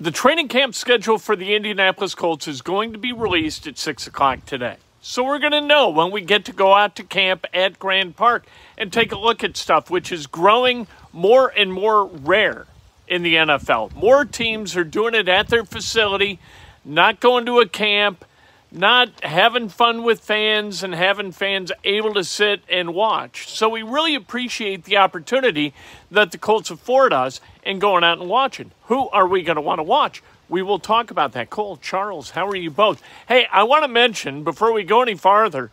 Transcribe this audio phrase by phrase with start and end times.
[0.00, 4.06] The training camp schedule for the Indianapolis Colts is going to be released at 6
[4.06, 4.76] o'clock today.
[5.00, 8.14] So we're going to know when we get to go out to camp at Grand
[8.14, 12.68] Park and take a look at stuff, which is growing more and more rare
[13.08, 13.92] in the NFL.
[13.96, 16.38] More teams are doing it at their facility,
[16.84, 18.24] not going to a camp,
[18.70, 23.48] not having fun with fans and having fans able to sit and watch.
[23.48, 25.72] So we really appreciate the opportunity
[26.10, 28.72] that the Colts afford us in going out and watching.
[28.84, 30.22] Who are we going to want to watch?
[30.48, 31.50] We will talk about that.
[31.50, 33.02] Cole, Charles, how are you both?
[33.26, 35.70] Hey, I want to mention before we go any farther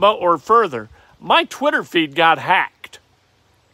[0.00, 0.88] or further,
[1.20, 2.98] my Twitter feed got hacked.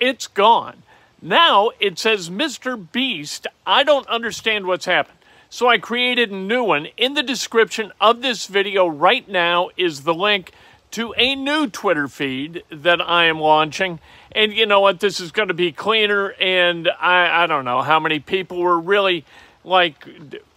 [0.01, 0.83] It's gone.
[1.21, 2.91] Now it says Mr.
[2.93, 3.47] Beast.
[3.67, 5.19] I don't understand what's happened.
[5.53, 6.87] So I created a new one.
[6.97, 10.51] In the description of this video right now is the link
[10.93, 14.01] to a new Twitter feed that I am launching.
[14.35, 15.01] And you know what?
[15.01, 16.33] This is going to be cleaner.
[16.41, 19.27] And I, I don't know how many people were really
[19.63, 20.09] like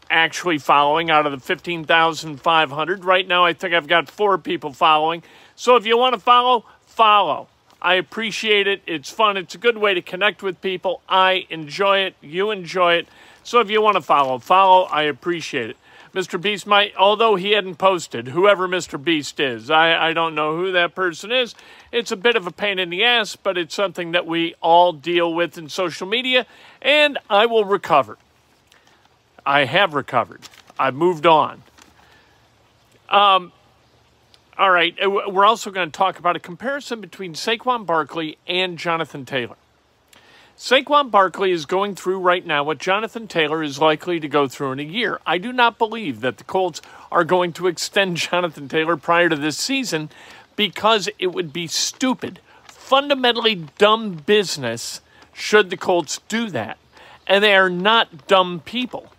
[0.09, 3.03] actually following out of the 15,500.
[3.03, 5.23] Right now, I think I've got four people following.
[5.57, 7.49] So if you want to follow, follow.
[7.81, 8.81] I appreciate it.
[8.87, 9.35] It's fun.
[9.35, 11.01] It's a good way to connect with people.
[11.09, 12.15] I enjoy it.
[12.21, 13.07] You enjoy it.
[13.45, 14.85] So if you want to follow, follow.
[14.85, 15.77] I appreciate it.
[16.15, 16.41] Mr.
[16.41, 19.01] Beast might, although he hadn't posted, whoever Mr.
[19.01, 21.53] Beast is, I, I don't know who that person is.
[21.91, 24.93] It's a bit of a pain in the ass, but it's something that we all
[24.93, 26.47] deal with in social media,
[26.81, 28.17] and I will recover.
[29.45, 30.41] I have recovered.
[30.79, 31.61] I've moved on.
[33.09, 33.51] Um,
[34.57, 38.79] all right, uh, we're also going to talk about a comparison between Saquon Barkley and
[38.79, 39.57] Jonathan Taylor.
[40.57, 44.71] Saquon Barkley is going through right now what Jonathan Taylor is likely to go through
[44.71, 45.19] in a year.
[45.25, 49.35] I do not believe that the Colts are going to extend Jonathan Taylor prior to
[49.35, 50.09] this season
[50.55, 55.01] because it would be stupid, fundamentally dumb business
[55.33, 56.77] should the Colts do that.
[57.27, 59.11] And they are not dumb people.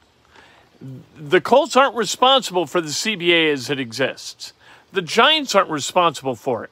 [0.80, 4.54] The Colts aren't responsible for the CBA as it exists.
[4.92, 6.70] The Giants aren't responsible for it.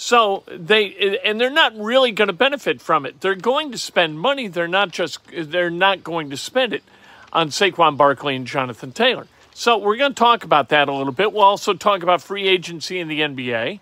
[0.00, 3.20] So they and they're not really going to benefit from it.
[3.20, 4.46] They're going to spend money.
[4.46, 6.84] They're not just they're not going to spend it
[7.32, 9.26] on Saquon Barkley and Jonathan Taylor.
[9.54, 11.32] So we're going to talk about that a little bit.
[11.32, 13.80] We'll also talk about free agency in the NBA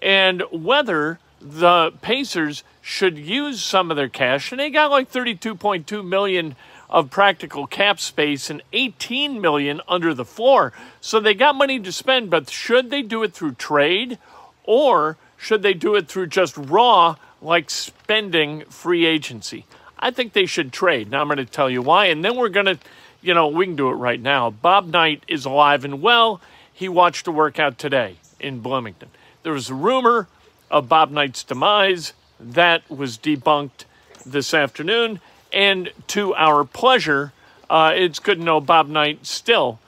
[0.00, 4.52] and whether the Pacers should use some of their cash.
[4.52, 6.54] And they got like 32.2 million
[6.88, 10.72] of practical cap space and 18 million under the floor.
[11.00, 14.18] So they got money to spend, but should they do it through trade
[14.62, 19.64] or should they do it through just raw, like spending free agency?
[19.98, 21.10] I think they should trade.
[21.10, 22.78] Now I'm going to tell you why, and then we're going to,
[23.22, 24.50] you know, we can do it right now.
[24.50, 26.40] Bob Knight is alive and well.
[26.72, 29.08] He watched a workout today in Bloomington.
[29.44, 30.28] There was a rumor
[30.70, 32.12] of Bob Knight's demise.
[32.38, 33.84] That was debunked
[34.26, 35.20] this afternoon.
[35.52, 37.32] And to our pleasure,
[37.70, 39.78] uh, it's good to know Bob Knight still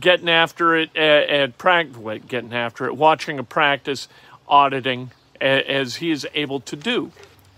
[0.00, 4.08] getting after it at, at practice, getting after it, watching a practice
[4.48, 5.10] auditing
[5.40, 7.10] as he is able to do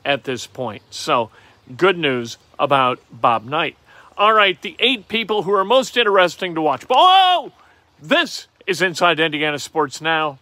[0.05, 0.83] at this point.
[0.91, 1.31] So,
[1.77, 3.77] good news about Bob Knight.
[4.17, 6.85] All right, the eight people who are most interesting to watch.
[6.89, 7.53] Oh,
[8.01, 10.39] this is Inside Indiana Sports Now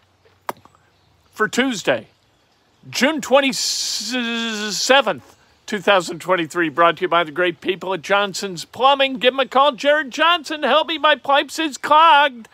[1.32, 2.06] for Tuesday,
[2.88, 5.22] June 27th,
[5.66, 6.68] 2023.
[6.68, 9.18] Brought to you by the great people at Johnson's Plumbing.
[9.18, 10.62] Give them a call, Jared Johnson.
[10.62, 12.48] Help me, my pipes is clogged.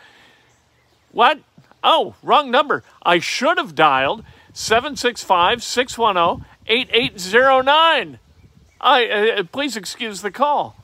[1.11, 1.41] What?
[1.83, 2.83] Oh, wrong number.
[3.03, 8.19] I should have dialed 765 610 8809.
[8.79, 10.75] I uh, please excuse the call.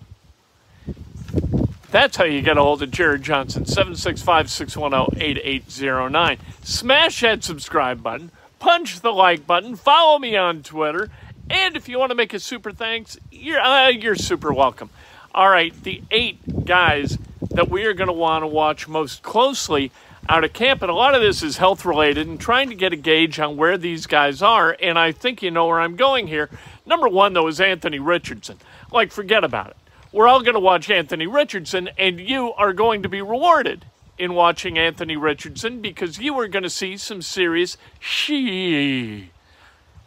[1.89, 6.38] That's how you get a hold of Jared Johnson, 765 610 8809.
[6.63, 11.09] Smash that subscribe button, punch the like button, follow me on Twitter,
[11.49, 14.89] and if you want to make a super thanks, you're, uh, you're super welcome.
[15.33, 17.17] All right, the eight guys
[17.51, 19.91] that we are going to want to watch most closely
[20.29, 20.81] out of camp.
[20.81, 23.57] And a lot of this is health related and trying to get a gauge on
[23.57, 24.75] where these guys are.
[24.81, 26.50] And I think you know where I'm going here.
[26.85, 28.57] Number one, though, is Anthony Richardson.
[28.91, 29.77] Like, forget about it.
[30.12, 33.85] We're all going to watch Anthony Richardson, and you are going to be rewarded
[34.18, 39.31] in watching Anthony Richardson because you are going to see some serious she.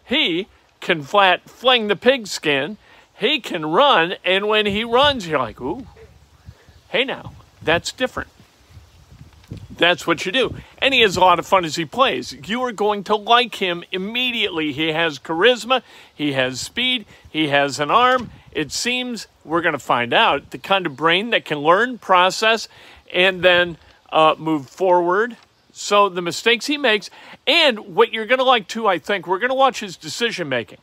[0.04, 0.48] He
[0.80, 2.78] can flat fling the pigskin.
[3.18, 5.86] He can run, and when he runs, you're like, ooh,
[6.88, 7.32] hey now,
[7.62, 8.30] that's different.
[9.80, 10.54] That's what you do.
[10.76, 12.36] And he has a lot of fun as he plays.
[12.46, 14.72] You are going to like him immediately.
[14.72, 15.82] He has charisma,
[16.14, 18.30] he has speed, he has an arm.
[18.52, 22.68] It seems we're going to find out the kind of brain that can learn, process,
[23.10, 23.78] and then
[24.12, 25.38] uh, move forward.
[25.72, 27.08] So the mistakes he makes,
[27.46, 30.50] and what you're going to like too, I think, we're going to watch his decision
[30.50, 30.78] making.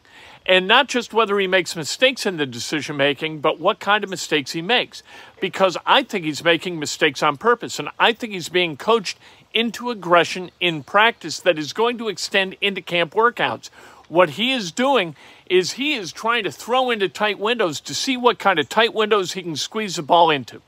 [0.47, 4.09] And not just whether he makes mistakes in the decision making, but what kind of
[4.09, 5.03] mistakes he makes.
[5.41, 7.79] Because I think he's making mistakes on purpose.
[7.79, 9.17] And I think he's being coached
[9.53, 13.69] into aggression in practice that is going to extend into camp workouts.
[14.07, 15.17] What he is doing
[15.47, 18.94] is he is trying to throw into tight windows to see what kind of tight
[18.94, 20.61] windows he can squeeze the ball into.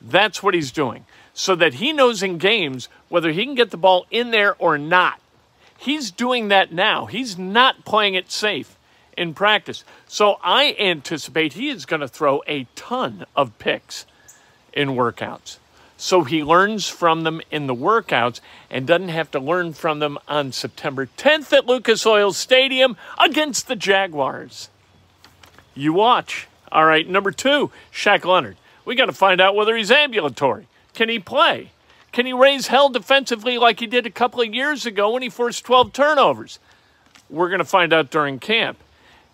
[0.00, 1.06] That's what he's doing.
[1.34, 4.78] So that he knows in games whether he can get the ball in there or
[4.78, 5.20] not.
[5.76, 7.06] He's doing that now.
[7.06, 8.75] He's not playing it safe
[9.16, 9.84] in practice.
[10.06, 14.06] So I anticipate he is going to throw a ton of picks
[14.72, 15.58] in workouts.
[15.96, 18.40] So he learns from them in the workouts
[18.70, 23.66] and doesn't have to learn from them on September 10th at Lucas Oil Stadium against
[23.66, 24.68] the Jaguars.
[25.74, 26.48] You watch.
[26.70, 28.56] All right, number two, Shaq Leonard.
[28.84, 30.66] We got to find out whether he's ambulatory.
[30.94, 31.70] Can he play?
[32.12, 35.28] Can he raise hell defensively like he did a couple of years ago when he
[35.28, 36.58] forced 12 turnovers?
[37.28, 38.78] We're going to find out during camp.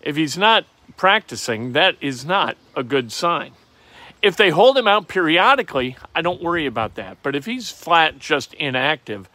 [0.03, 0.65] If he's not
[0.97, 3.53] practicing, that is not a good sign.
[4.21, 7.17] If they hold him out periodically, I don't worry about that.
[7.23, 9.27] But if he's flat, just inactive,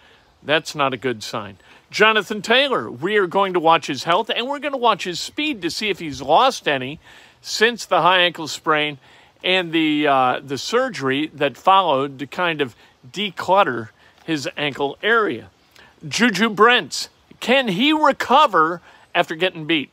[0.42, 1.58] that's not a good sign.
[1.90, 5.18] Jonathan Taylor, we are going to watch his health and we're going to watch his
[5.18, 7.00] speed to see if he's lost any
[7.40, 8.98] since the high ankle sprain
[9.42, 12.76] and the uh, the surgery that followed to kind of
[13.10, 13.88] declutter
[14.24, 15.48] his ankle area.
[16.06, 17.08] Juju Brents,
[17.40, 18.82] can he recover
[19.14, 19.90] after getting beat?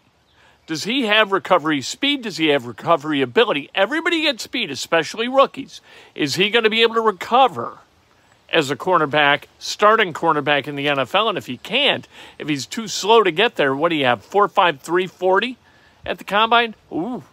[0.67, 2.23] Does he have recovery speed?
[2.23, 3.69] Does he have recovery ability?
[3.75, 5.79] Everybody gets speed, especially rookies.
[6.15, 7.79] Is he going to be able to recover
[8.51, 11.29] as a cornerback, starting cornerback in the NFL?
[11.29, 12.07] And if he can't,
[12.39, 14.27] if he's too slow to get there, what do you have?
[14.27, 15.57] 4.5, 340
[16.03, 16.73] at the combine?
[16.91, 17.23] Ooh,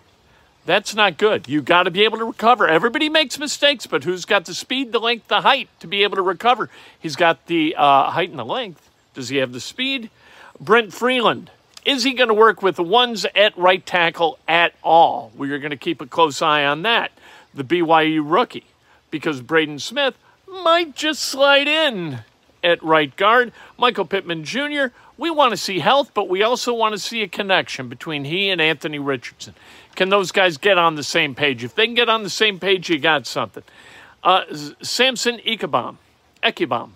[0.67, 1.49] that's not good.
[1.49, 2.69] You got to be able to recover.
[2.69, 6.17] Everybody makes mistakes, but who's got the speed, the length, the height to be able
[6.17, 6.69] to recover?
[7.01, 8.91] He's got the uh, height and the length.
[9.15, 10.11] Does he have the speed?
[10.61, 11.51] Brent Freeland
[11.85, 15.33] is he going to work with the ones at right tackle at all?
[15.37, 17.13] We are going to keep a close eye on that.
[17.55, 18.67] The BYU rookie,
[19.11, 20.15] because Braden Smith
[20.47, 22.21] might just slide in
[22.63, 23.53] at right guard.
[23.79, 24.87] Michael Pittman Jr.,
[25.19, 28.49] we want to see health, but we also want to see a connection between he
[28.49, 29.55] and Anthony Richardson.
[29.95, 31.63] Can those guys get on the same page?
[31.63, 33.63] If they can get on the same page, you got something.
[34.25, 34.45] Uh,
[34.81, 35.97] Samson Ikebom,
[36.43, 36.91] Ekibom,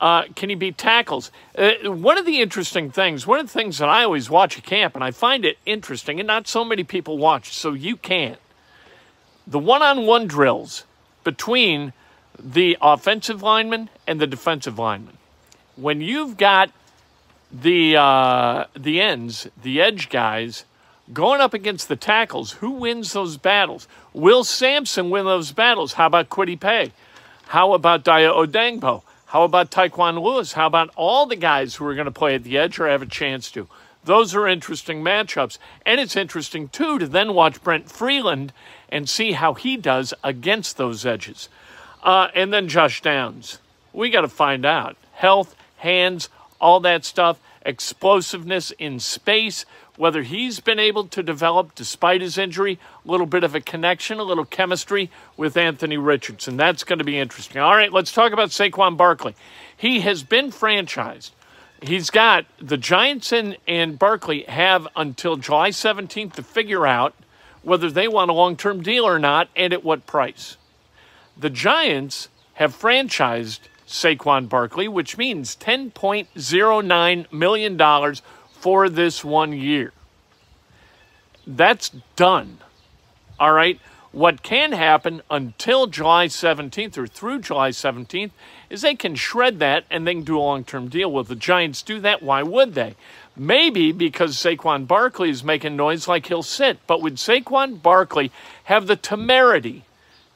[0.00, 1.30] uh, can he beat tackles?
[1.56, 4.64] Uh, one of the interesting things, one of the things that I always watch at
[4.64, 8.38] camp, and I find it interesting, and not so many people watch, so you can't.
[9.46, 10.84] The one on one drills
[11.24, 11.92] between
[12.38, 15.16] the offensive lineman and the defensive lineman.
[15.76, 16.70] When you've got
[17.50, 20.64] the, uh, the ends, the edge guys,
[21.12, 23.88] going up against the tackles, who wins those battles?
[24.12, 25.94] Will Samson win those battles?
[25.94, 26.92] How about Kwity Paye?
[27.48, 29.02] How about Dayo Odeyingbo?
[29.28, 30.54] How about Tyquan Lewis?
[30.54, 33.02] How about all the guys who are going to play at the edge or have
[33.02, 33.68] a chance to?
[34.02, 35.58] Those are interesting matchups.
[35.84, 38.54] And it's interesting, too, to then watch Brent Freeland
[38.88, 41.50] and see how he does against those edges.
[42.02, 43.58] Uh, and then Josh Downs.
[43.92, 44.96] We got to find out.
[45.12, 49.66] Health, hands, all that stuff, explosiveness in space
[49.98, 54.20] whether he's been able to develop, despite his injury, a little bit of a connection,
[54.20, 56.56] a little chemistry with Anthony Richardson.
[56.56, 57.60] That's going to be interesting.
[57.60, 59.34] All right, let's talk about Saquon Barkley.
[59.76, 61.32] He has been franchised.
[61.82, 67.14] He's got the Giants and, and Barkley have until July 17th to figure out
[67.62, 70.56] whether they want a long term deal or not and at what price.
[71.36, 78.14] The Giants have franchised Saquon Barkley, which means $10.09 million
[78.60, 79.92] for this one year.
[81.46, 82.58] That's done.
[83.38, 83.80] All right.
[84.10, 88.30] What can happen until July 17th or through July 17th
[88.70, 91.12] is they can shred that and then do a long term deal.
[91.12, 92.22] Will the Giants do that?
[92.22, 92.96] Why would they?
[93.36, 96.78] Maybe because Saquon Barkley is making noise like he'll sit.
[96.86, 98.32] But would Saquon Barkley
[98.64, 99.84] have the temerity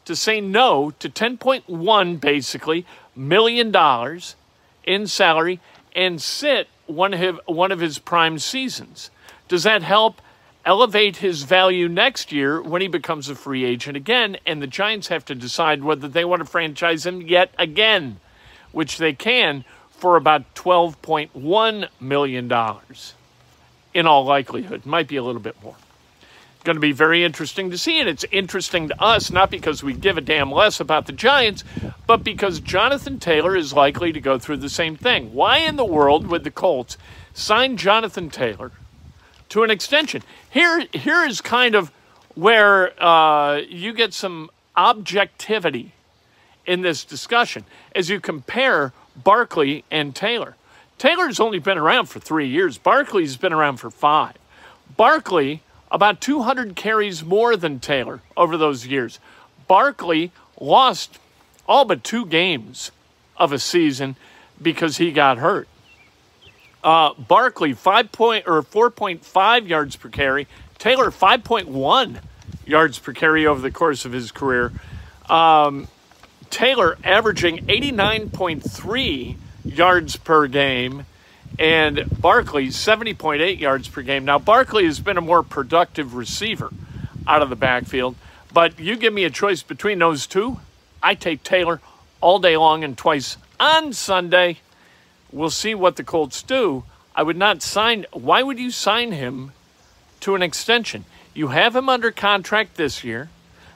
[0.05, 2.87] to say no to 10.1 basically
[3.17, 4.37] million dollars
[4.85, 5.61] in salary
[5.95, 9.11] and sit one of one of his prime seasons.
[9.49, 10.21] Does that help
[10.65, 14.37] elevate his value next year when he becomes a free agent again?
[14.47, 18.21] And the Giants have to decide whether they want to franchise him yet again,
[18.71, 22.53] which they can for about $12.1 million.
[23.95, 24.87] in all likelihood.
[24.87, 25.77] Might be a little bit more.
[26.65, 29.95] Going to be very interesting to see, and it's interesting to us not because we
[29.95, 31.65] give a damn less about the Giants,
[32.07, 35.35] but because Jonathan Taylor is likely to go through the same thing.
[35.35, 36.97] Why in the world would the Colts
[37.35, 38.71] sign Jonathan Taylor
[39.49, 40.23] to an extension?
[40.51, 41.91] Here, here is kind of
[42.37, 45.93] where uh, you get some objectivity
[46.65, 47.65] in this discussion
[47.95, 50.55] as you compare Barkley and Taylor.
[50.97, 52.79] Taylor's only been around for three years.
[52.79, 54.37] Barkley's been around for five.
[54.97, 59.21] Barkley, about 200 carries more than Taylor over those years.
[59.69, 61.19] Barkley lost
[61.69, 62.91] all but two games
[63.37, 64.17] of a season
[64.61, 65.69] because he got hurt.
[66.83, 70.49] Uh, Barkley, five point or 4.5 yards per carry.
[70.79, 72.21] Taylor, 5.1
[72.67, 74.73] yards per carry over the course of his career.
[75.29, 75.87] Um,
[76.51, 81.07] Taylor averaging 89.3 yards per game,
[81.59, 84.25] and Barkley 70.8 yards per game.
[84.25, 86.73] Now, Barkley has been a more productive receiver
[87.27, 88.17] out of the backfield,
[88.53, 90.61] but you give me a choice between those two,
[91.03, 91.81] I take Taylor
[92.21, 94.59] all day long and twice on Sunday.
[95.31, 96.85] We'll see what the Colts do.
[97.15, 98.07] I would not sign.
[98.13, 99.53] Why would you sign him
[100.21, 101.05] to an extension?
[101.35, 103.31] You have him under contract this year.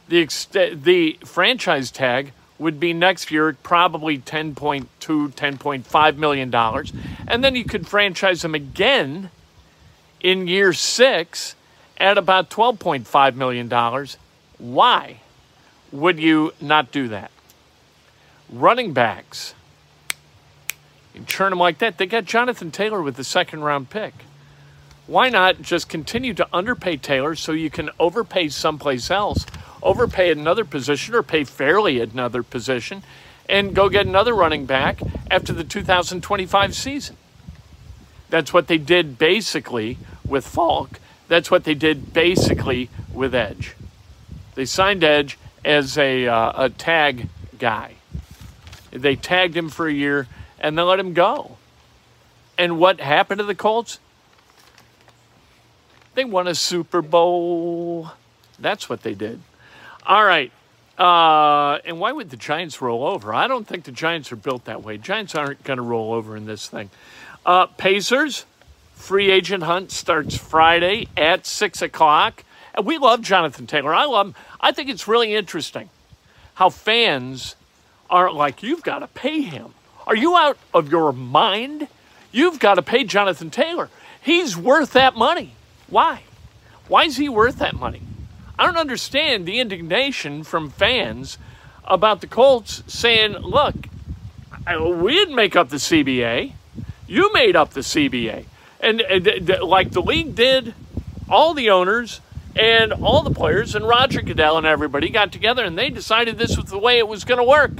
[0.08, 6.92] The, ex- the franchise tag would be next year probably 10.2 10.5 million dollars.
[7.26, 9.30] And then you could franchise him again
[10.20, 11.54] in year 6
[11.98, 14.16] at about 12.5 million dollars.
[14.58, 15.20] Why
[15.92, 17.30] would you not do that?
[18.50, 19.54] Running backs.
[21.14, 21.98] You churn them like that.
[21.98, 24.12] They got Jonathan Taylor with the second round pick.
[25.06, 29.46] Why not just continue to underpay Taylor so you can overpay someplace else
[29.86, 33.02] overpay another position or pay fairly at another position
[33.48, 35.00] and go get another running back
[35.30, 37.16] after the 2025 season.
[38.28, 40.98] That's what they did basically with Faulk.
[41.28, 43.74] That's what they did basically with Edge.
[44.56, 47.28] They signed Edge as a, uh, a tag
[47.58, 47.94] guy.
[48.90, 50.26] They tagged him for a year
[50.58, 51.58] and then let him go.
[52.58, 54.00] And what happened to the Colts?
[56.14, 58.10] They won a Super Bowl.
[58.58, 59.40] That's what they did.
[60.06, 60.52] All right.
[60.96, 63.34] Uh, and why would the Giants roll over?
[63.34, 64.98] I don't think the Giants are built that way.
[64.98, 66.90] Giants aren't going to roll over in this thing.
[67.44, 68.44] Uh, Pacers,
[68.94, 72.44] free agent hunt starts Friday at 6 o'clock.
[72.74, 73.92] And we love Jonathan Taylor.
[73.94, 74.34] I love him.
[74.60, 75.90] I think it's really interesting
[76.54, 77.56] how fans
[78.08, 79.74] are like, you've got to pay him.
[80.06, 81.88] Are you out of your mind?
[82.30, 83.90] You've got to pay Jonathan Taylor.
[84.22, 85.52] He's worth that money.
[85.88, 86.22] Why?
[86.86, 88.02] Why is he worth that money?
[88.58, 91.38] I don't understand the indignation from fans
[91.84, 93.74] about the Colts saying, look,
[94.66, 96.52] we didn't make up the CBA.
[97.06, 98.46] You made up the CBA.
[98.80, 100.74] And, and like the league did,
[101.28, 102.20] all the owners
[102.54, 106.56] and all the players and Roger Goodell and everybody got together and they decided this
[106.56, 107.72] was the way it was going to work.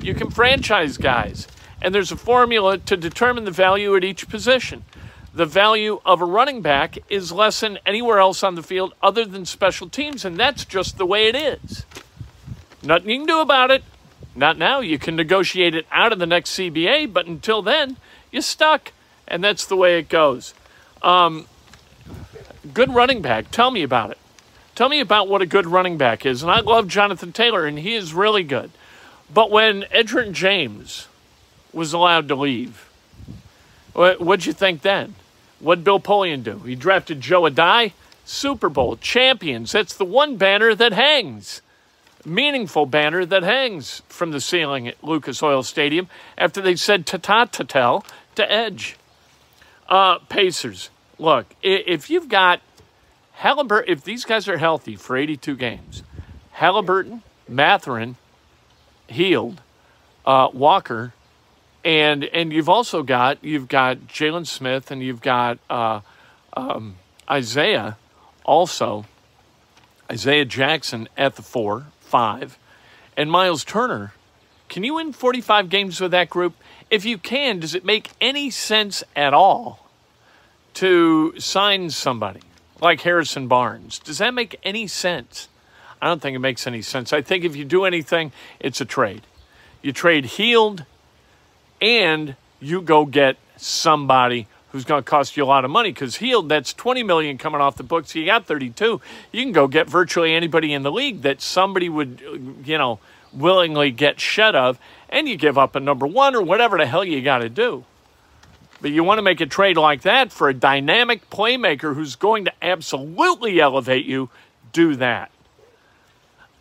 [0.00, 1.46] You can franchise guys,
[1.80, 4.84] and there's a formula to determine the value at each position
[5.34, 9.24] the value of a running back is less than anywhere else on the field other
[9.24, 11.84] than special teams, and that's just the way it is.
[12.84, 13.82] Nothing you can do about it.
[14.36, 14.80] Not now.
[14.80, 17.96] You can negotiate it out of the next CBA, but until then,
[18.30, 18.92] you're stuck,
[19.26, 20.54] and that's the way it goes.
[21.02, 21.46] Um,
[22.72, 23.50] good running back.
[23.50, 24.18] Tell me about it.
[24.76, 26.42] Tell me about what a good running back is.
[26.42, 28.70] And I love Jonathan Taylor, and he is really good.
[29.32, 31.08] But when Edgerrin James
[31.72, 32.88] was allowed to leave,
[33.94, 35.14] what'd you think then?
[35.64, 36.58] What'd Bill Polian do?
[36.58, 37.92] He drafted Joe Addai,
[38.26, 39.72] Super Bowl champions.
[39.72, 41.62] That's the one banner that hangs.
[42.22, 47.16] Meaningful banner that hangs from the ceiling at Lucas Oil Stadium after they said ta
[47.16, 48.04] ta ta tell
[48.34, 48.96] to Edge.
[49.88, 52.60] Uh, Pacers, look, if you've got
[53.32, 56.02] Halliburton, if these guys are healthy for 82 games,
[56.52, 58.16] Halliburton, Mathurin,
[59.06, 59.62] Hield,
[60.26, 61.14] uh, Walker,
[61.84, 66.00] and and you've also got you've got Jalen Smith and you've got uh,
[66.54, 66.96] um,
[67.30, 67.96] Isaiah
[68.44, 69.04] also
[70.10, 72.58] Isaiah Jackson at the four five
[73.16, 74.12] and Myles Turner.
[74.68, 76.54] Can you win 45 games with that group?
[76.90, 79.88] If you can, does it make any sense at all
[80.74, 82.40] to sign somebody
[82.80, 83.98] like Harrison Barnes?
[83.98, 85.48] Does that make any sense?
[86.00, 87.12] I don't think it makes any sense.
[87.12, 89.22] I think if you do anything, it's a trade.
[89.80, 90.84] You trade Hield
[91.84, 96.16] and you go get somebody who's going to cost you a lot of money because
[96.16, 99.86] Hield that's 20 million coming off the books you got 32 you can go get
[99.88, 102.22] virtually anybody in the league that somebody would
[102.64, 102.98] you know
[103.34, 104.78] willingly get shed of
[105.10, 107.84] and you give up a number one or whatever the hell you got to do
[108.80, 112.46] But you want to make a trade like that for a dynamic playmaker who's going
[112.46, 114.30] to absolutely elevate you,
[114.72, 115.30] do that.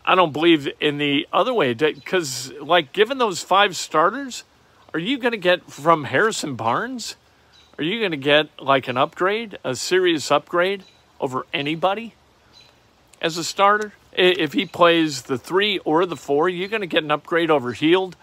[0.05, 4.43] I don't believe in the other way because, like, given those five starters,
[4.93, 7.15] are you going to get from Harrison Barnes?
[7.77, 10.83] Are you going to get like an upgrade, a serious upgrade
[11.19, 12.13] over anybody
[13.21, 13.93] as a starter?
[14.11, 17.73] If he plays the three or the four, you're going to get an upgrade over
[17.73, 18.15] Hield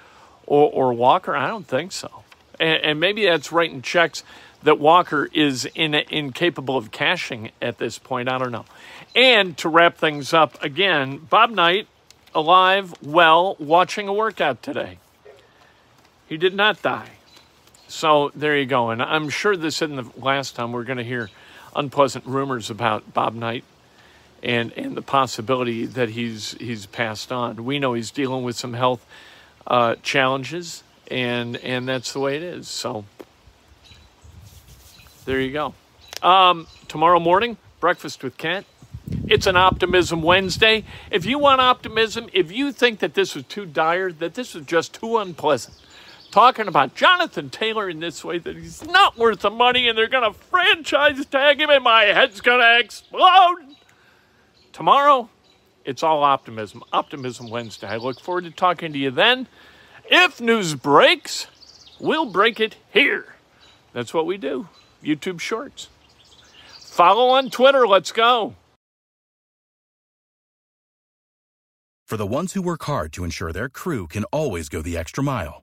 [0.46, 1.34] or, or Walker?
[1.34, 2.22] I don't think so.
[2.60, 4.22] And, and maybe that's writing checks
[4.62, 8.28] that Walker is in, incapable of cashing at this point.
[8.28, 8.66] I don't know.
[9.16, 11.88] And to wrap things up again, Bob Knight
[12.32, 14.98] alive, well, watching a workout today.
[16.30, 17.10] He did not die.
[17.88, 18.90] So there you go.
[18.90, 21.28] And I'm sure this isn't the last time we're going to hear
[21.74, 23.64] unpleasant rumors about Bob Knight
[24.40, 27.64] and, and the possibility that he's, he's passed on.
[27.64, 29.04] We know he's dealing with some health
[29.66, 32.68] uh, challenges, and, and that's the way it is.
[32.68, 33.04] So
[35.24, 35.74] there you go.
[36.22, 38.66] Um, tomorrow morning, breakfast with Kent.
[39.26, 40.84] It's an Optimism Wednesday.
[41.10, 44.64] If you want optimism, if you think that this was too dire, that this was
[44.64, 45.76] just too unpleasant,
[46.30, 50.08] talking about Jonathan Taylor in this way that he's not worth the money and they're
[50.08, 53.76] going to franchise tag him and my head's going to explode.
[54.72, 55.28] Tomorrow,
[55.84, 56.82] it's all optimism.
[56.92, 57.88] Optimism Wednesday.
[57.88, 59.46] I look forward to talking to you then.
[60.06, 61.46] If news breaks,
[61.98, 63.34] we'll break it here.
[63.92, 64.68] That's what we do.
[65.02, 65.88] YouTube Shorts.
[66.78, 67.86] Follow on Twitter.
[67.86, 68.54] Let's go.
[72.06, 75.22] For the ones who work hard to ensure their crew can always go the extra
[75.22, 75.62] mile